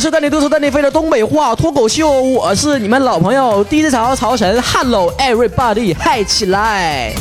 [0.00, 7.12] 是带你嘚瑟带你飞的东北话脱口秀，我是你们老朋友 DJ 曹曹晨，Hello everybody，嗨起来！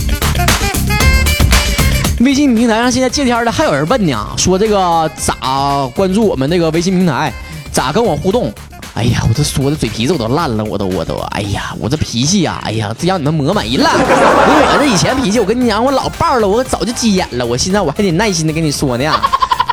[2.22, 7.34] 微信平台上现在借天的还有人问呢，说这个咋关注我们那个微信平台，
[7.70, 8.50] 咋跟我互动？
[8.94, 13.90] 哎呀，我这说的嘴皮子我都烂了，我都我都，哎呀，我这脾气呀，哎呀，这让你们磨没了。
[13.92, 19.14] 我这以前脾气，我跟你讲，我老爆了，我早就急眼了，我现在我还得耐心的跟你说呢。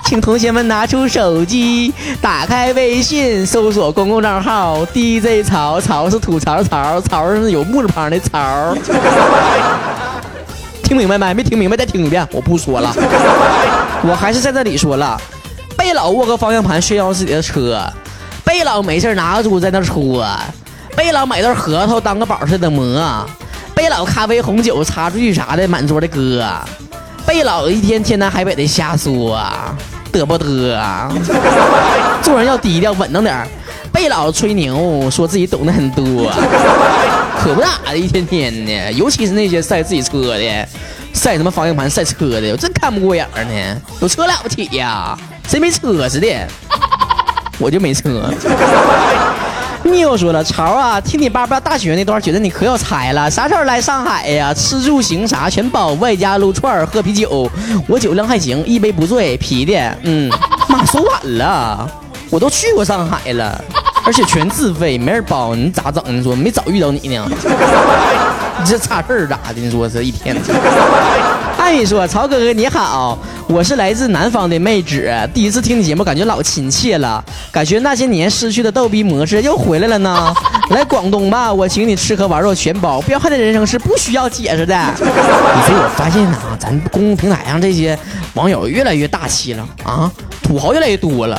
[0.07, 1.93] 请同学们拿出手机，
[2.23, 8.73] 打开微信，搜索公共账号 DJ 曹曹是吐槽曹曹是有木字旁的曹。
[10.85, 11.35] 听明白没？
[11.35, 12.95] 没听明白再听一遍，我不说了。
[14.05, 15.21] 我还是在这里说了，
[15.77, 17.83] 别老握个方向盘炫耀自己的车，
[18.45, 20.25] 别老没事拿个猪在那戳，
[20.97, 23.27] 别老买袋核桃当个宝似的磨，
[23.75, 26.45] 别老咖啡红酒茶具啥的满桌的搁，
[27.27, 29.37] 别老一天天南海北的瞎说。
[30.19, 31.13] 得不得啊？
[32.23, 33.47] 做人要低调稳当点儿，
[33.93, 36.31] 别老吹牛，说自己懂得很多，
[37.39, 38.93] 可不咋的，一天天的。
[38.93, 40.69] 尤其是那些晒自己车的，
[41.13, 43.81] 晒什么方向盘、晒车的，我真看不过眼呢。
[44.01, 45.17] 有车了不起呀？
[45.49, 46.27] 谁没车似的？
[47.59, 48.31] 我就没车。
[49.91, 53.31] 你又说了，潮啊，听你叭叭大学那段，觉得你可有才了。
[53.31, 54.53] 啥时候来上海呀？
[54.53, 57.49] 吃住行啥全包，外加撸串喝啤酒。
[57.87, 59.97] 我酒量还行，一杯不醉，啤的。
[60.03, 60.31] 嗯，
[60.69, 61.89] 妈说晚了，
[62.31, 63.63] 我都去过上海了，
[64.05, 65.55] 而且全自费，没人包。
[65.55, 66.03] 你咋整？
[66.09, 67.25] 你说没早遇到你呢？
[68.59, 69.61] 你 这差事儿咋的？
[69.61, 70.37] 你说这一天。
[71.67, 80.33] 阿姨说：“曹哥哥你好，我是来自南方的妹纸，第一次听你节目，感觉老亲切了，感觉那些年失去的逗逼模式又回来了呢。
[80.71, 84.77] 来广东吧，我请你吃喝玩乐全包，彪悍的人生是不需要解释的。
[84.97, 85.05] 你
[85.67, 87.99] 说我发现啊，咱公共平台上这些
[88.35, 90.09] 网友越来越大气了啊，
[90.45, 91.37] 土豪越来越多了。”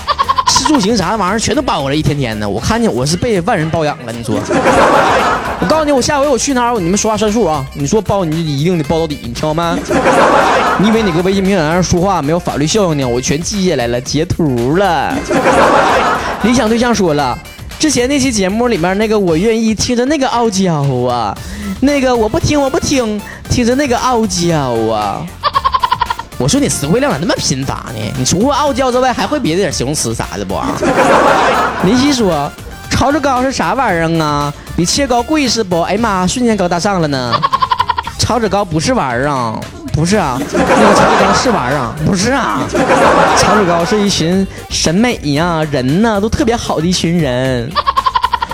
[0.68, 2.48] 住行啥玩意儿全都包了，一天天的。
[2.48, 4.12] 我看见我是被万人包养了。
[4.12, 4.36] 你说，
[5.62, 7.66] 我告诉你，我下回我去哪儿，你们说话算数啊！
[7.74, 9.78] 你说包你就一定得包到底，你听到没？
[10.80, 13.08] 你以为你搁微信平台上说话没有法律效应呢？
[13.08, 15.16] 我全记下来了，截图了。
[16.44, 17.38] 理想对象说了，
[17.80, 21.36] 之前那期节目里面那个我愿意听着那个傲娇啊，
[21.80, 23.20] 那个我不听我不听，
[23.50, 24.56] 听着那个傲娇
[24.92, 25.26] 啊。
[26.40, 28.14] 我说你词汇量咋那么贫乏呢？
[28.18, 30.56] 你除了傲娇之外，还会别的点形容词啥的不？
[31.84, 32.52] 林夕说
[32.92, 34.54] ：“炒着糕是啥玩意儿啊？
[34.76, 35.82] 比切糕贵是不？
[35.82, 37.34] 哎呀妈，瞬间高大上了呢！
[38.20, 39.60] 炒着糕不是玩意儿啊，
[39.94, 42.60] 不是啊，那个炒着糕是玩意儿，不是啊。
[43.38, 47.68] 炒着糕是一群审美呀人呢都特别好的一群人，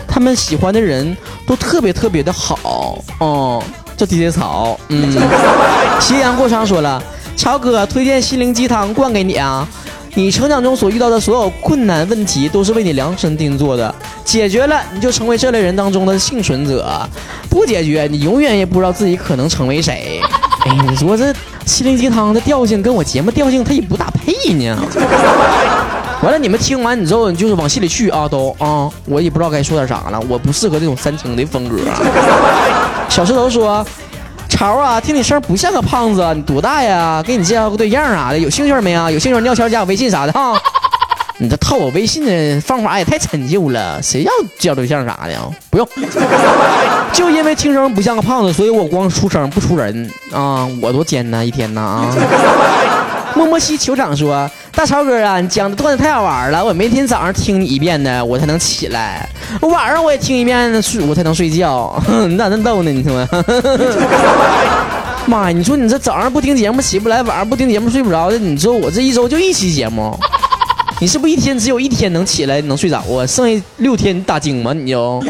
[0.08, 3.62] 他们喜欢的人都特别特别的好哦，
[3.98, 4.80] 叫 DJ 草。
[4.88, 5.12] 嗯，
[6.00, 7.04] 斜阳过长说了。”
[7.36, 9.68] 超哥推荐心灵鸡汤灌给你啊！
[10.16, 16.88] 你成长中所遇到的所有困难问题都是为你量身定做的，解决了你就成为这类人当中的幸存者，
[17.50, 20.22] 不解决你永远也不知道自己可能成为谁。
[20.66, 21.34] 哎，你说这
[21.66, 24.78] 心灵鸡汤的调性跟我节目调性它也不搭配呢。
[26.22, 31.78] 完了，你们听完你之后你就是往心里去啊，都啊，我也不知道该说点啥了，我不适合这种煽情的风格。
[33.10, 33.86] 小石头说。
[34.54, 37.24] 潮啊，听你声不像个胖子，你多大呀？
[37.26, 39.10] 给你介绍个对象啥的，有兴趣没啊？
[39.10, 40.54] 有兴趣尿悄加我微信啥的哈。
[41.40, 45.34] 你这套我微信的方法也太陈旧了，谁要介对象啥的？
[45.72, 45.90] 不用，
[47.12, 52.16] 就因为听声不像个胖子，所以我光出声不出人啊，我多艰难一天呐啊！
[53.34, 54.50] 莫莫西酋长说。
[54.84, 59.26] 大超哥啊，你讲的段子太好玩了，我每天早上听你一遍呢，我才能起来；
[59.62, 61.96] 我晚上我也听一遍睡，我才能睡觉。
[62.28, 62.92] 你 咋那么逗呢？
[62.92, 63.26] 你说？
[65.26, 65.58] 妈呀！
[65.58, 70.20] 你说你这早上不听节目起不来，晚上不听节目睡不着的，你说我这一周就一期节目，
[71.00, 73.26] 你是不是一天只有一天能起来能睡着啊？
[73.26, 74.74] 剩下六天你打精吗？
[74.74, 75.24] 你就？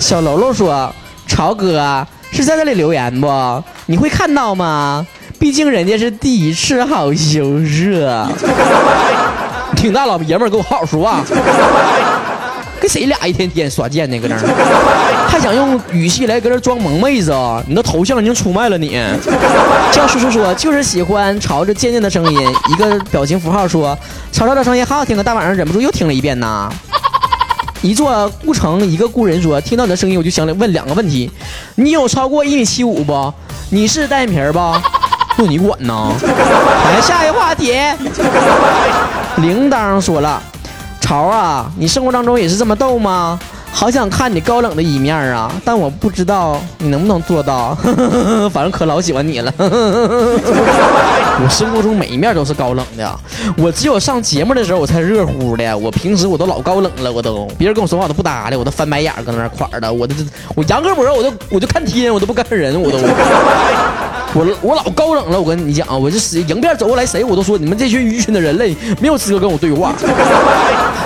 [0.00, 0.92] 小喽喽说
[1.28, 3.62] ：“超哥是在这里留言不？
[3.86, 5.06] 你会看到吗？”
[5.42, 8.28] 毕竟人家是第一次好羞涩，
[9.74, 11.20] 挺大老爷们儿，给我好好说话。
[12.80, 14.16] 跟谁俩一天天耍贱呢？
[14.20, 17.60] 搁那儿还想用语气来搁这装萌妹子啊？
[17.66, 18.96] 你的头像已经出卖了你。
[19.90, 22.40] 叫叔叔说就是喜欢朝着贱贱的声音，
[22.70, 23.98] 一个表情符号说
[24.30, 26.72] 曹操的声音好好听啊，大晚上忍不住又听了一遍呐。
[27.82, 31.28] 一座孤城，一个故人说听到你的声音我就想问两个问题：
[31.74, 33.34] 你有超过一米七五不？
[33.70, 34.60] 你是单眼皮儿不？
[35.42, 36.12] 就，你管呢？
[36.22, 37.74] 来下一话题。
[39.38, 40.40] 铃铛说了
[41.00, 43.38] ：“潮啊，你生活当中也是这么逗吗？
[43.74, 47.74] 好想看你高冷的一面啊，但我不知道你能不能做到。
[48.52, 49.52] 反正可老喜欢你了。
[49.58, 53.18] 我生活中每一面都是高冷的，
[53.56, 55.76] 我只有上节目的时候我才热乎的。
[55.76, 59.90] 我平时我都老高冷了，我都别人跟我说话我都不搭理，我都翻白眼搁那块儿的。
[59.90, 60.14] 我都
[60.54, 62.98] 我杨个博，我都我就看天，我都不看人，我都。
[64.34, 69.92] 我我老高冷了，我跟你讲啊，我就是迎面走过来谁我都说你们这群愚蠢的人类没有资格跟我对话。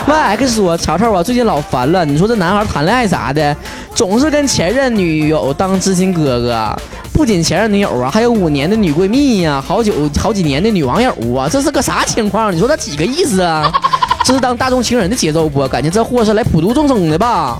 [0.06, 3.56] Y X 说曹操啊，最近老烦了，你说这男孩谈恋爱啥的，
[3.92, 6.72] 总是跟前任女友当知心哥哥，
[7.12, 12.54] 不仅前任女友啊，还有五年的女闺蜜呀，好久好几年的女网友啊，这是个啥情况？
[12.54, 13.72] 你说他几个意思啊？
[14.24, 15.66] 这是当大众情人的节奏不？
[15.66, 17.58] 感觉这货是来普度众生的吧？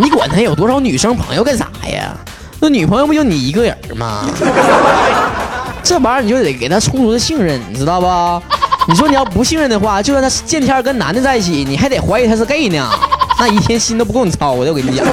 [0.00, 2.16] 你管他有多少女生朋友干啥呀？
[2.60, 4.24] 那女朋友不就你一个人吗？
[5.82, 8.42] 这玩意儿你就得给她充足的信任，你知道吧？
[8.88, 12.90] 你说你要不信任的话，就算她见天跟男的在一起，你还得怀疑她是 gay 呢，
[13.38, 14.70] 那一天心都不够你操的。
[14.70, 15.06] 我跟你讲，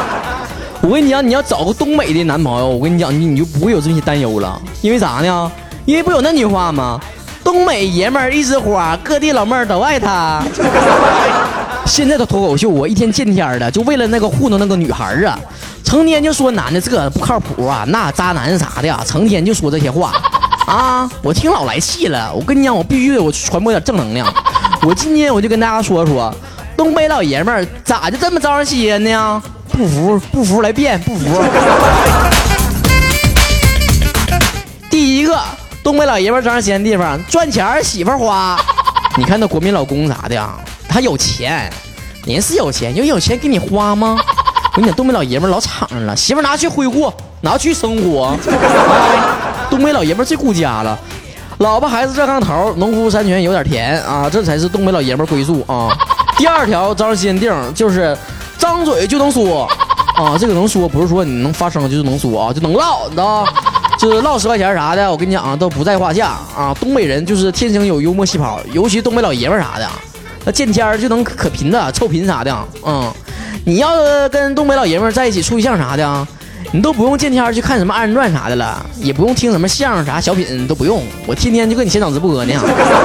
[0.82, 4.60] 我跟你讲，你要找个东北的男朋友，我跟你讲，你你就不会有这些担忧了。
[4.80, 5.52] 因为啥呢？
[5.84, 6.98] 因为不有那句话吗？
[7.44, 10.40] 东北爷们儿一枝花，各地老妹儿都爱他。
[11.84, 15.38] 现在的脱口秀，我一天见天的，就为了那个糊弄那个女孩啊。
[15.92, 20.14] 成天就说男的这不靠谱啊，那渣男啥的呀，成天就说这些话
[20.66, 22.32] 啊，我听老来气了。
[22.32, 24.26] 我跟你讲，我必须得我传播点正能量。
[24.86, 26.34] 我今天我就跟大家说说，
[26.78, 29.42] 东北老爷们咋就这么招人稀罕呢？
[29.68, 31.42] 不服不服来辩，不服。
[34.88, 35.38] 第一个，
[35.84, 38.58] 东北老爷们招人稀罕的地方，赚钱媳妇花。
[39.18, 40.54] 你看那国民老公啥的呀，
[40.88, 41.70] 他有钱，
[42.24, 44.18] 人是有钱，有有钱给你花吗？
[44.74, 48.34] 我跟你讲，东北老爷们老敞亮了，媳妇拿去挥霍，拿去生活。
[49.68, 50.98] 东北老爷们最顾家了，
[51.58, 55.90] 老婆孩子热炕头，农夫山泉有点甜啊，这才是东北老爷们归宿啊。
[56.38, 58.16] 第二条招人心定就是
[58.56, 59.68] 张嘴就能说
[60.16, 63.46] 啊，这个能说不是说你能发声就是能说啊，就能唠，你知道
[64.00, 66.74] 就是唠十块钱啥的，我跟你讲啊，都不在话下啊。
[66.80, 69.86] 东北人就是天生有幽默细胞，尤其东北老爷们啥的，
[70.46, 73.12] 那见天就能可贫的，臭贫啥的，嗯。
[73.64, 76.26] 你要跟东北老爷们在一起处对象啥的，
[76.72, 82.54] 你都不用见天去看什么二人转啥的了，也不用听什么相声啥小品都不用，我天天就跟你现场直播呢。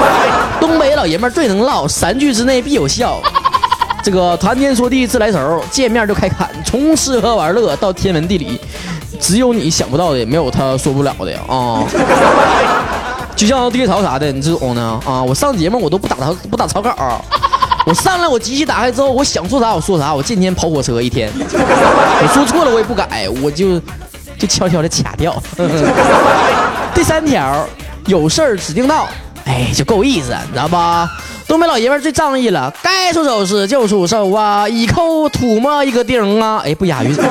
[0.59, 3.21] 东北老爷们最能唠，三句之内必有效。
[4.03, 8.59] 这个谈天说地自来熟，见面就开侃，从吃喝玩乐到天文地理，
[9.19, 11.83] 只有你想不到的，没有他说不了的啊。
[13.35, 15.21] 就像地槽啥的，你这种呢啊？
[15.21, 16.89] 我上节目我都不打草不打草稿。
[17.87, 23.79] 我上来，我机器打开之后，我想说啥我说啥，我见天跑火车一天，我说错了我也不改，我就
[24.37, 25.33] 就悄悄的卡掉。
[26.93, 27.65] 第三条，
[28.07, 29.07] 有事儿指定到，
[29.45, 31.09] 哎，就够意思，你知道吧？
[31.47, 37.15] 东北老爷们最仗义了，该出手时就出手啊，一扣吐沫一个钉啊，哎，不押韵。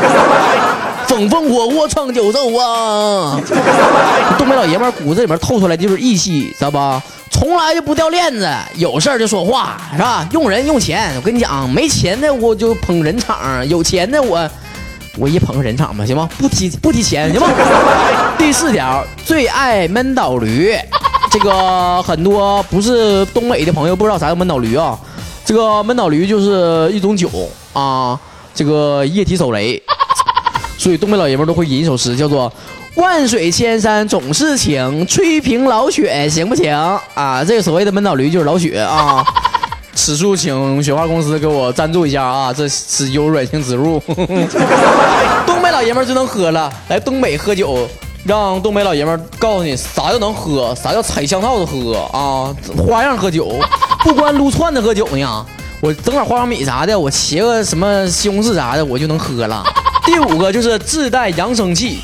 [1.07, 3.41] 风风火火闯九州啊！
[4.37, 7.03] 东北老爷们骨子里面透出来就是义气，知道吧？
[7.47, 10.27] 从来就不掉链子，有事儿就说话，是吧？
[10.33, 14.51] 用人用钱，我跟你讲，没钱的我就捧人场，有钱的我
[15.17, 16.29] 我也捧人场吧，行吗？
[16.39, 17.47] 不提不提钱，行吗？
[18.37, 20.77] 第四条，最爱闷倒驴，
[21.31, 24.99] 这个很多不是东北的朋友不知道啥叫闷倒驴啊？
[25.45, 27.31] 这个闷倒驴就是一种酒
[27.73, 28.19] 啊，
[28.53, 29.81] 这个液体手雷，
[30.77, 32.53] 所以东北老爷们都会吟一首诗，叫做。
[32.97, 36.75] 万水千山总是情，吹平老雪行不行
[37.15, 37.45] 啊？
[37.45, 39.23] 这个所谓的闷倒驴就是老雪啊。
[39.95, 44.03] 此处请雪花公司给我赞助一下啊，这是有软性植入。
[45.47, 47.87] 东北老爷们就能喝了，来东北喝酒，
[48.25, 52.49] 让东北老爷们告诉你啥叫能喝，啥叫踩香套子喝啊，
[52.79, 53.59] 花样喝酒，
[54.05, 55.47] 不光撸串子喝酒呢，
[55.83, 59.63] 我整点花生米啥的，我切个什么西红柿啥的，我就能喝了。
[60.07, 62.01] 第五个就是自带扬声器。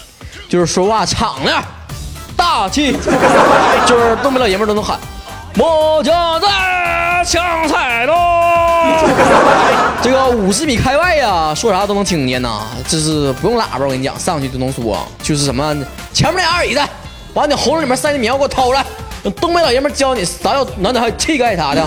[0.52, 1.64] 就是说话敞亮、
[2.36, 2.94] 大气，
[3.86, 4.98] 就是东北老爷们都能喊
[5.56, 8.12] “我家在抢菜喽”。
[10.04, 12.64] 这个五十米开外呀，说啥都能听见呐。
[12.86, 14.98] 这是不用喇叭，我跟你讲，上去就能说。
[15.22, 15.74] 就是什么
[16.12, 16.80] 前面那二椅子，
[17.32, 18.84] 把你喉咙里面塞的棉花给我掏出来。
[19.40, 21.82] 东北老爷们教你啥叫男子汉气概啥的。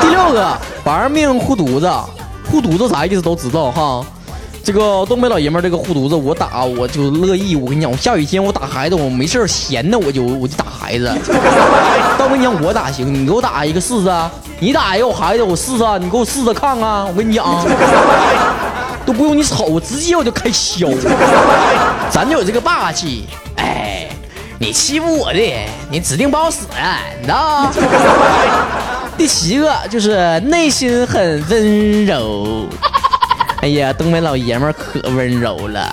[0.00, 1.88] 第六个，玩命护犊子，
[2.50, 4.04] 护犊子啥意思都知道哈。
[4.66, 7.54] 这个东北老爷们儿，这个护犊子我打我就乐意。
[7.54, 11.08] 我跟你讲，我下雨天我打孩子，我没事闲的我就我就打孩子。
[12.18, 14.10] 但我跟你讲，我打行，你给我打一个试试。
[14.58, 17.06] 你打一个我孩子我试试，你给我试试看看。
[17.06, 17.64] 我跟你讲，
[19.06, 20.92] 都不用你瞅，我直接我就开削。
[22.10, 23.24] 咱就有这个霸气。
[23.58, 24.08] 哎，
[24.58, 25.38] 你欺负我的，
[25.92, 26.66] 你指定不好使，
[27.20, 27.70] 你知道？
[29.16, 32.66] 第七个就是内心很温柔。
[33.62, 35.90] 哎呀，东北老爷们可温柔了，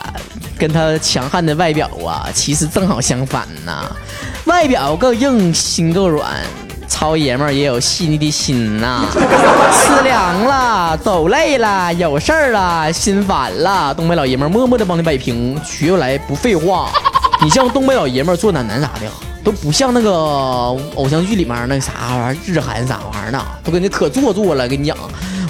[0.59, 3.89] 跟他强悍的外表啊，其实正好相反呐。
[4.45, 6.29] 外表够硬，心够软，
[6.87, 9.05] 糙爷们也有细腻的心呐。
[9.13, 16.91] 吃凉了，走累了，有事儿了，心烦了，东北老爷们默默的帮你摆平，学不来不废话。
[17.41, 19.09] 你像东北老爷们做暖男啥的，
[19.43, 20.11] 都不像那个
[20.95, 24.67] 偶像剧里面那啥玩意儿，日韩啥玩意儿呢，都跟你可做作了。
[24.67, 24.95] 跟你讲，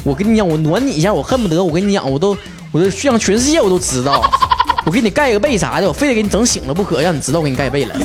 [0.03, 2.37] 我跟你讲，我暖你一下，我恨不得我跟你讲，我都
[2.71, 4.23] 我都向全世界我都知道。
[4.85, 7.95] 我给你盖个被啥的，我非得给你整醒了不可，让你知道我给你盖被了。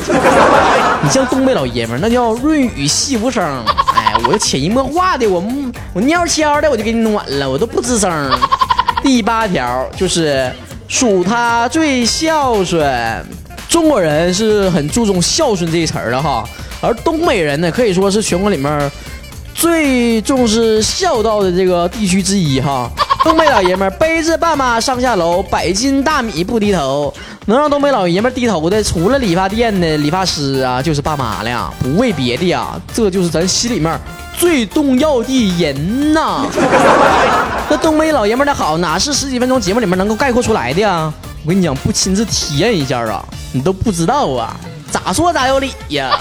[1.03, 3.45] 你像东北老爷们儿，那叫润语细无声。
[3.97, 5.43] 哎，我就潜移默化的，我
[5.93, 8.31] 我悄悄的我就给你暖了，我都不吱声。
[9.03, 10.49] 第八条就是
[10.87, 13.27] 数他最孝顺。
[13.69, 16.45] 中国人是很注重孝顺这一词的哈，
[16.81, 18.91] 而东北人呢，可以说是全国里面
[19.59, 22.89] 最重视孝道的这个地区之一哈。
[23.25, 27.13] 东北老爷们背着爸妈上下楼，百斤大米不低头。
[27.47, 33.99] 能让东北老爷们低头的，除了理发店的理发师啊，就是爸妈了，不为别的呀，这就是咱心里面
[34.39, 36.47] 最重要的人呐。
[37.69, 41.13] 那东北老爷们的好，哪是十几分钟节目里面能够概括出来的呀？
[41.43, 44.55] 我跟你讲，不亲自体验一下啊，你都不知道啊，
[44.93, 46.13] 咋说咋有理呀。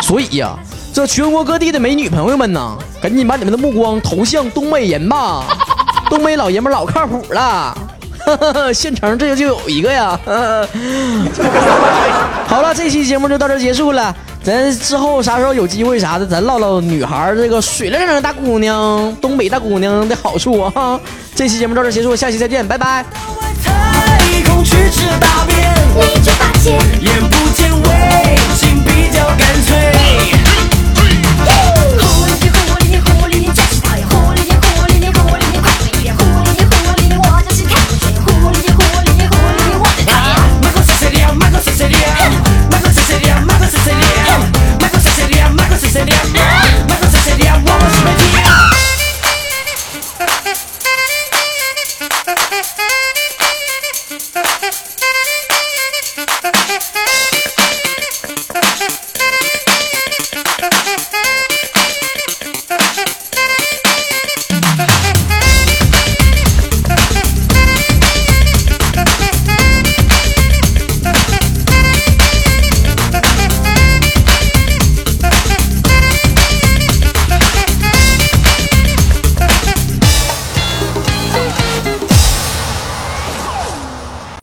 [0.00, 0.58] 所以呀，
[0.92, 5.44] 这全国各地的美女朋友们呐，赶紧把你们的目光投向东北人吧。
[6.10, 7.76] 东北老爷们老靠谱了，
[8.74, 10.18] 县城这就有一个呀。
[12.46, 20.98] 好了，这期节目就到这结束了，咱之后啥时候有机会啥的，咱唠唠女孩这个水灵灵的大姑娘，东北大姑娘的好处啊。
[21.36, 23.04] 这期节目到这结束，下期再见，拜拜。
[25.92, 27.88] 你却发现，眼不见为
[28.58, 30.59] 净比较干脆。